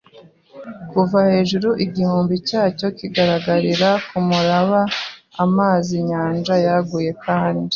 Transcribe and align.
kuva 0.91 1.17
hejuru, 1.29 1.69
igihumbi 1.85 2.35
cyacyo 2.47 2.87
kigaragarira 2.97 3.89
kumuraba, 4.07 4.81
amazi-nyanja 5.43 6.53
yaguye 6.67 7.11
kandi 7.25 7.65